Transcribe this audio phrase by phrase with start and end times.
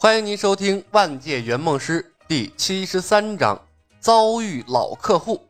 [0.00, 3.60] 欢迎您收听《万界圆梦师》第七十三章：
[3.98, 5.44] 遭遇老客户。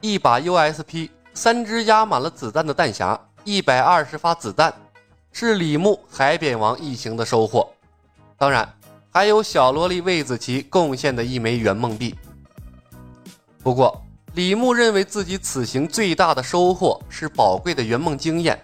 [0.00, 4.74] 一把 USP，三只压满了子弹的弹匣，一百二十发子弹，
[5.30, 7.72] 是李牧海扁王一行的收获。
[8.36, 8.68] 当然，
[9.12, 12.18] 还有小萝莉魏子琪贡献的一枚圆梦币。
[13.62, 14.02] 不过，
[14.34, 18.60] 李牧认为自己此行最大的收获是宝贵的圆梦经验。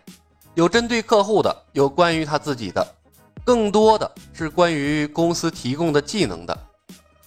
[0.55, 2.87] 有针对客户的，有关于他自己的，
[3.45, 6.57] 更多的是关于公司提供的技能的。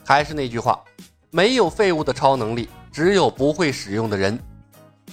[0.06, 0.82] 还是那句话，
[1.30, 4.40] 没有废物的超能力，只有不会使用的人。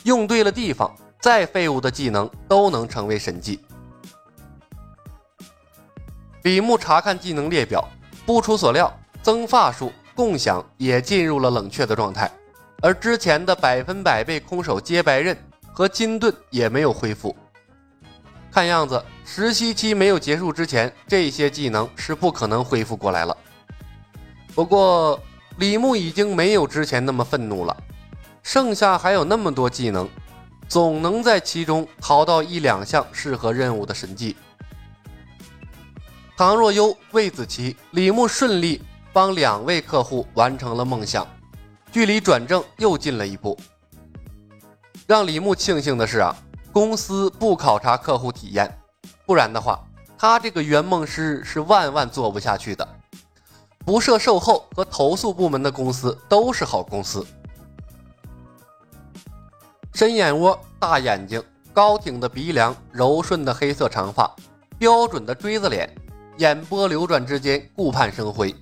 [0.04, 3.58] 用对了地方，再废物的技能都能成为神技。
[6.44, 7.82] 李牧查看技能列表，
[8.24, 12.30] 不出所料，增发术、共享也进入了冷却的状态，
[12.80, 15.36] 而之前的百分百被空手接白刃
[15.72, 17.34] 和金盾也没有恢复。
[18.54, 23.36] 看样子，实习期没有结束之前，这些技能是不可能恢复过来了。
[24.54, 25.20] 不过，
[25.58, 27.76] 李牧已经没有之前那么愤怒了，
[28.44, 30.08] 剩下还有那么多技能，
[30.68, 34.36] 总能在其中淘到一两项适合任务的神技。
[36.36, 38.80] 唐若幽、魏子琪、李牧顺利
[39.12, 41.26] 帮两位客户完成了梦想，
[41.90, 43.58] 距离转正又近了一步。
[45.08, 46.36] 让李牧庆幸的是啊。
[46.74, 48.76] 公司不考察客户体验，
[49.24, 49.80] 不然的话，
[50.18, 52.86] 他这个圆梦师是万万做不下去的。
[53.84, 57.24] 不设售后和投诉部门的公司都是好公司。
[59.92, 61.40] 深眼窝、大眼睛、
[61.72, 64.28] 高挺的鼻梁、柔顺的黑色长发、
[64.76, 65.88] 标准的锥子脸，
[66.38, 68.52] 眼波流转之间顾盼生辉。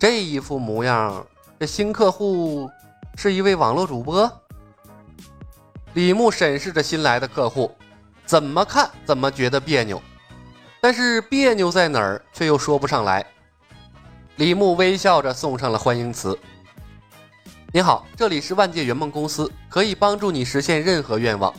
[0.00, 1.24] 这一副模样，
[1.60, 2.68] 这新客户
[3.14, 4.28] 是一位网络主播。
[5.98, 7.76] 李牧审视着新来的客户，
[8.24, 10.00] 怎么看怎么觉得别扭，
[10.80, 13.26] 但是别扭在哪儿却又说不上来。
[14.36, 16.38] 李牧微笑着送上了欢迎词
[17.74, 21.52] ：“你好，这里是万界圆梦公司，可以帮助你实现任何愿望。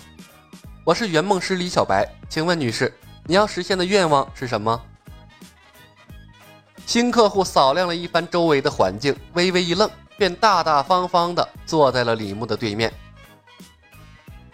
[0.85, 4.81] 我是圆梦师李小白，请问女士，你要实现的愿望是什么？”
[6.88, 12.89] 新客户扫亮了一番周围的环境，微微一愣，便大大方方地坐在了李牧的对面。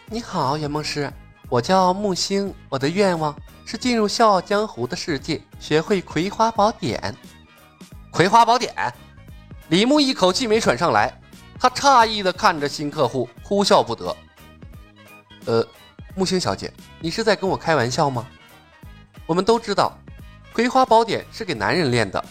[0.07, 1.11] 你好，圆梦师，
[1.49, 3.35] 我叫木星，我的愿望
[3.65, 7.15] 是进入笑傲江湖的世界，学会葵花宝典。
[8.11, 8.71] 葵花宝典，
[9.69, 11.11] 李牧一口气没喘上来，
[11.59, 14.15] 他诧异的看着新客户，哭笑不得。
[15.45, 15.67] 呃，
[16.13, 18.27] 木星小姐，你是在跟我开玩笑吗？
[19.25, 19.97] 我们都知道，
[20.53, 22.25] 葵花宝典是给男人练的，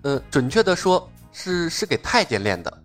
[0.00, 2.82] 呃，准确的说是是给太监练的。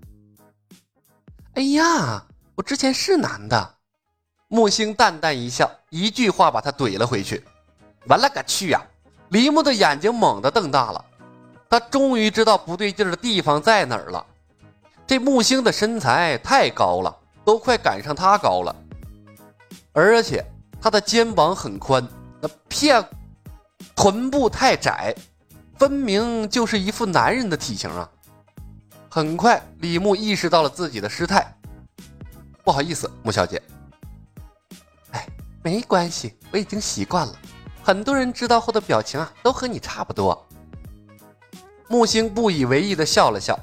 [1.54, 2.26] 哎呀，
[2.56, 3.73] 我之前是男的。
[4.54, 7.44] 木星淡淡一笑，一句话把他怼了回去。
[8.06, 8.80] 完了个去呀！
[9.30, 11.04] 李牧的眼睛猛地瞪大了，
[11.68, 14.24] 他终于知道不对劲的地方在哪儿了。
[15.08, 18.76] 这木星的身材太高了，都快赶上他高了，
[19.92, 20.46] 而且
[20.80, 22.08] 他的肩膀很宽，
[22.40, 23.04] 那片
[23.96, 25.16] 臀部太窄，
[25.80, 28.08] 分明就是一副男人的体型啊！
[29.10, 31.58] 很快，李牧意识到了自己的失态。
[32.64, 33.60] 不好意思，木小姐。
[35.64, 37.34] 没关系，我已经习惯了。
[37.82, 40.46] 很多人知道后的表情啊，都和你差不多。
[41.88, 43.58] 木星不以为意的笑了笑。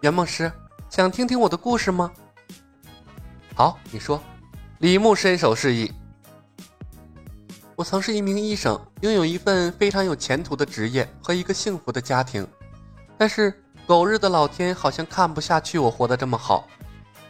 [0.00, 0.50] 圆梦师，
[0.90, 2.10] 想听听我的故事吗？
[3.54, 4.20] 好，你说。
[4.78, 5.92] 李牧伸手示意。
[7.76, 12.46] 我曾是一名医生，拥有一份非常有前途的职业和一个幸福的家庭。
[13.16, 16.66] 但是狗日的老天好像看不下去我活得这么好。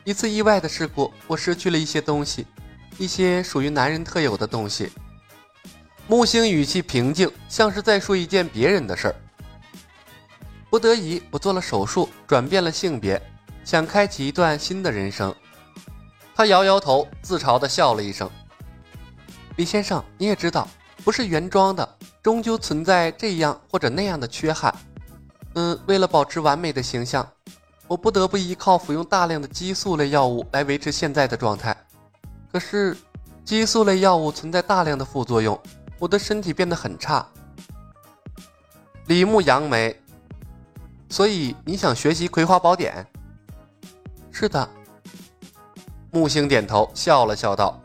[0.05, 2.47] 一次意外的事故，我失去了一些东西。
[2.99, 4.91] 一些属于男人特有的东西。
[6.07, 9.15] 木星语气平静，像是在说一件别人的事儿。
[10.69, 13.21] 不得已，我做了手术，转变了性别，
[13.65, 15.35] 想开启一段新的人生。
[16.35, 18.29] 他摇摇头，自嘲地笑了一声。
[19.57, 20.69] 李先生，你也知道，
[21.05, 21.89] 不是原装的，
[22.21, 24.75] 终究存在这样或者那样的缺憾。
[25.55, 27.27] 嗯，为了保持完美的形象，
[27.87, 31.84] 我不得不依靠服用大量的激素类药物来维持现在的状态。
[32.55, 32.97] 可是，
[33.45, 35.61] 激素类药物存在大量的副作用，
[35.99, 37.27] 我的身体变得很差。
[39.07, 40.01] 李牧扬眉，
[41.09, 43.05] 所以你想学习葵花宝典？
[44.31, 44.71] 是的。
[46.13, 47.77] 木星点头，笑了笑道：“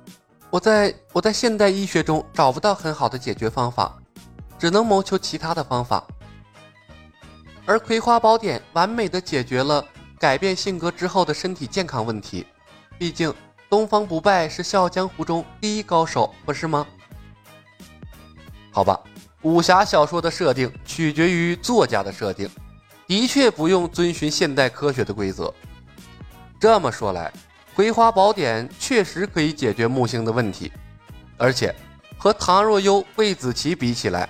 [0.51, 3.97] 我在我在现代医学中找不到很好的解决方法，
[4.59, 6.05] 只能谋求其他的方法。
[7.65, 9.83] 而葵花宝典完美的解决了
[10.19, 12.45] 改变性格之后的身体健康问题，
[12.99, 13.33] 毕竟。”
[13.69, 16.87] 东方不败是笑傲江湖中第一高手，不是吗？
[18.71, 18.99] 好吧，
[19.43, 22.49] 武侠小说的设定取决于作家的设定，
[23.05, 25.53] 的确不用遵循现代科学的规则。
[26.59, 27.31] 这么说来，
[27.75, 30.71] 《葵花宝典》确实可以解决木星的问题，
[31.37, 31.73] 而且
[32.17, 34.27] 和唐若幽、魏子琪比起来，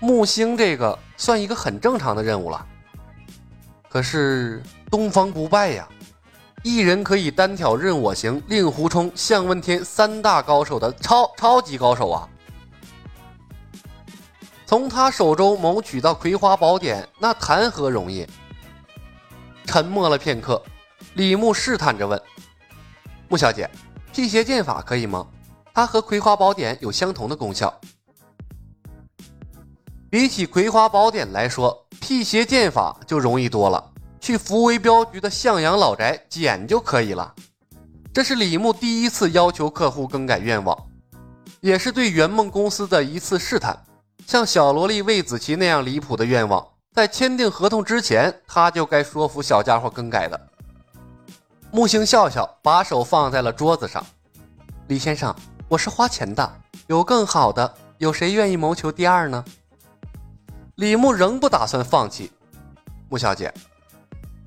[0.00, 2.66] 木星这个算一个很正常的任务了。
[3.90, 5.86] 可是东方不败呀，
[6.62, 12.28] 一人可以单挑任我行、令狐冲、向问天三大高手的超超级高手啊！
[14.64, 18.26] 从他手中谋取到葵花宝典，那谈何容易？
[19.66, 20.62] 沉默了片刻，
[21.14, 22.20] 李牧试探着问
[23.28, 23.68] ：“穆小姐，
[24.12, 25.26] 辟邪剑法可以吗？
[25.74, 27.72] 它和葵花宝典有相同的功效。
[30.08, 33.91] 比起葵花宝典来说。”辟邪剑法就容易多了，
[34.22, 37.34] 去福威镖局的向阳老宅捡就可以了。
[38.14, 40.78] 这是李牧第一次要求客户更改愿望，
[41.60, 43.76] 也是对圆梦公司的一次试探。
[44.24, 46.64] 像小萝莉魏子琪那样离谱的愿望，
[46.94, 50.40] 在签订合同之前，他就该说服小家伙更改的。
[51.72, 54.06] 木星笑笑，把手放在了桌子上。
[54.86, 55.34] 李先生，
[55.66, 59.44] 我是花钱的，有更好的，有谁愿意谋求第二呢？
[60.76, 62.30] 李牧仍不打算放弃，
[63.08, 63.52] 穆小姐，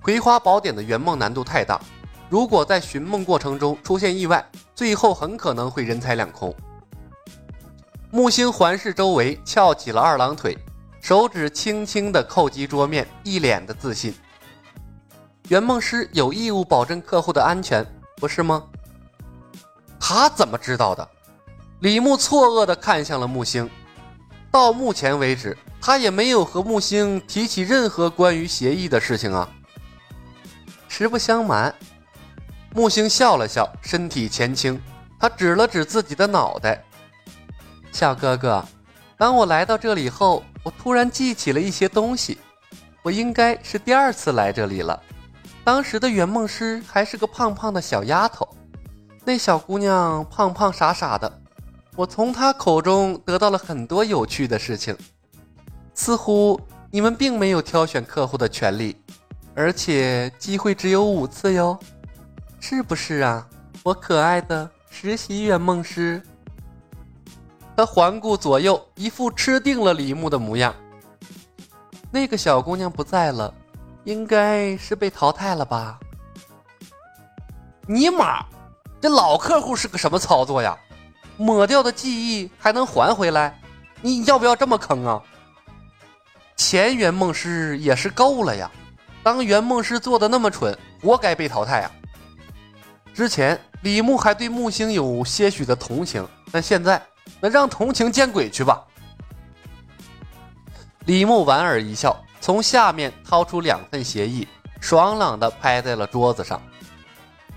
[0.06, 1.82] 葵花宝典的圆梦难度太大，
[2.30, 6.56] 如果在寻梦过程中出现意外，最后很可能会人财两空。
[8.12, 10.56] 木星环视周围，翘起了二郎腿，
[11.02, 14.14] 手指轻轻地叩击桌面，一脸的自信。
[15.48, 17.84] 圆梦师有义务保证客户的安全，
[18.18, 18.64] 不是吗？
[20.00, 21.10] 他怎么知道的？
[21.80, 23.68] 李牧错愕地看向了木星。
[24.52, 25.58] 到目前为止。
[25.82, 29.48] 他也没有和木星提起任何关于协议的事情啊。
[30.98, 31.76] 实不相瞒，
[32.74, 34.82] 木星笑了笑，身体前倾，
[35.20, 36.82] 他指了指自己的脑袋
[37.92, 38.66] ：“小哥哥，
[39.18, 42.38] 当我来到这里后，我突然记起了一些东西。
[43.04, 44.98] 我应该是第二次来这里了。
[45.66, 48.48] 当时的圆梦师还是个胖胖的小丫头，
[49.26, 51.42] 那小姑娘胖胖傻傻的，
[51.98, 54.96] 我从她口中得到了很多有趣的事情。”
[55.94, 56.58] 似乎
[56.90, 58.96] 你们并没有挑选客户的权利，
[59.56, 61.80] 而且机会只有五次哟，
[62.60, 63.48] 是不是啊，
[63.84, 66.22] 我可爱的实习圆梦师？
[67.78, 70.76] 他环顾左右，一副吃定了李牧的模样。
[72.12, 73.54] 那个小姑娘不在了，
[74.04, 76.00] 应该是被淘汰了吧？
[77.88, 78.46] 尼玛，
[79.00, 80.78] 这老客户是个什么操作呀？
[81.38, 83.58] 抹掉的记忆还能还回来？
[84.02, 85.22] 你要不要这么坑啊？
[86.56, 88.70] 前圆梦师也是够了呀！
[89.26, 91.92] 当圆梦师做的那么蠢，活该被淘汰啊！
[93.12, 97.02] 之前李牧还对木星有些许的同情，但现在
[97.40, 98.86] 那让同情见鬼去吧！
[101.08, 104.48] 李牧莞尔一笑，从下面掏出两份协议，
[104.80, 106.62] 爽朗的拍在了桌子上。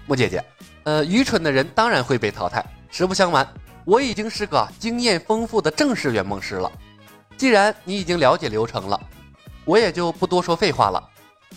[0.06, 0.42] 木姐姐，
[0.84, 2.64] 呃，愚蠢的人当然会被淘汰。
[2.90, 3.46] 实不相瞒，
[3.84, 6.72] 我已经是个经验丰富的正式圆梦师了。
[7.36, 8.98] 既然你已经了解流程了，
[9.66, 11.10] 我也就不多说废话了。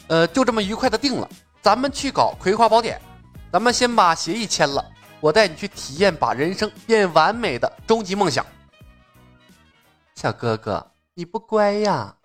[0.08, 1.30] 呃，就这么愉快的定了，
[1.62, 3.00] 咱们去搞葵花宝典。
[3.52, 4.86] 咱们先把协议签了，
[5.20, 8.46] 我带你去体验把人生变完美的终极梦想。
[10.16, 12.16] 小哥哥，你不乖呀！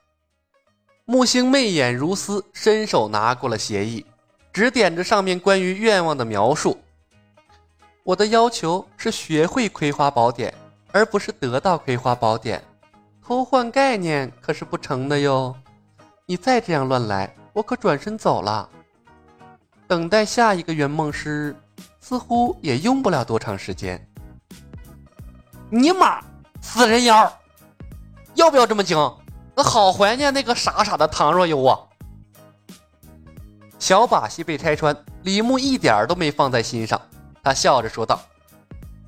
[1.04, 4.04] 木星媚眼如丝，伸手拿过了协议，
[4.52, 6.78] 指点着上面关于愿望的描述。
[8.02, 10.54] 我的要求是学会葵花宝典，
[10.92, 12.62] 而不是得到葵花宝典。
[13.20, 15.54] 偷换概念可是不成的哟！
[16.26, 18.68] 你再这样乱来，我可转身走了。
[19.88, 21.56] 等待下一个圆梦师，
[22.00, 24.06] 似乎也用不了多长时间。
[25.70, 26.22] 尼玛，
[26.60, 27.32] 死人妖！
[28.34, 28.94] 要不要这么精？
[29.54, 31.80] 我好怀念那个傻傻的唐若幽啊！
[33.78, 37.00] 小把戏被拆穿，李牧一点都没放在心上。
[37.42, 38.20] 他笑着说道：“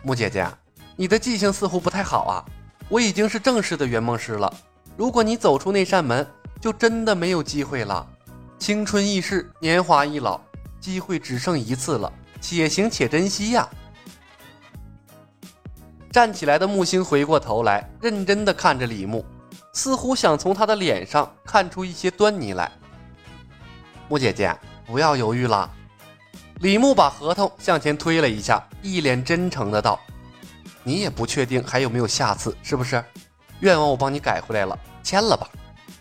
[0.02, 0.48] 木姐姐，
[0.96, 2.40] 你的记性似乎不太好啊。”
[2.88, 4.50] 我已经是正式的圆梦师了，
[4.96, 6.26] 如果你走出那扇门，
[6.58, 8.08] 就真的没有机会了。
[8.58, 10.40] 青春易逝，年华易老，
[10.80, 13.66] 机会只剩一次了，且行且珍惜呀！
[16.10, 19.24] 站起来的木星回过头来，认真的看着李牧，
[19.72, 22.70] 似乎想从他的脸上看出一些端倪来。
[24.08, 24.54] 木姐姐，
[24.86, 25.70] 不要犹豫了。
[26.56, 29.98] 李牧把合同向前推了一下，一脸真诚的道。
[30.82, 33.02] 你也不确定还有没有下次，是不是？
[33.60, 35.48] 愿望我帮你改回来了，签了吧，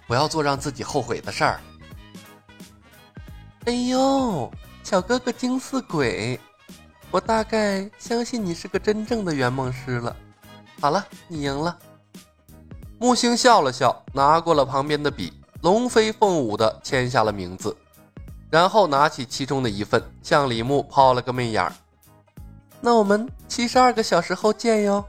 [0.08, 1.60] 不要做让自己后悔的事儿。
[3.68, 4.50] 哎呦，
[4.82, 6.40] 小哥哥精似鬼，
[7.12, 10.16] 我大概相信你是个真正的圆梦师了。
[10.80, 11.78] 好了，你赢了。
[12.98, 15.34] 木星笑了笑，拿过了旁边的笔，
[15.64, 17.76] 龙飞凤舞的签下了名字，
[18.50, 21.74] 然后拿起其中的一份，向李牧抛了个媚眼儿。
[22.80, 25.04] 那我们七十二个小时后见哟。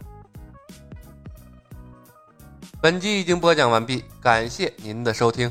[2.80, 5.48] 本集已经播讲完毕，感谢您的收听。